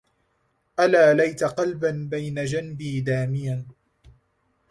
ألا 0.79 1.13
ليت 1.13 1.43
قلبا 1.43 2.07
بين 2.11 2.45
جنبي 2.45 3.01
داميا 3.01 3.65